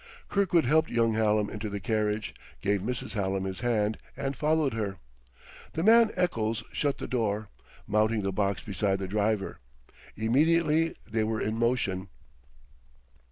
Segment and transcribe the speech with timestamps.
[0.29, 3.11] Kirkwood helped young Hallam into the carriage, gave Mrs.
[3.13, 4.97] Hallam his hand, and followed her.
[5.73, 7.49] The man Eccles shut the door,
[7.85, 9.59] mounting the box beside the driver.
[10.17, 12.09] Immediately they were in motion.